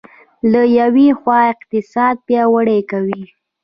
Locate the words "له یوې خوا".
0.51-1.39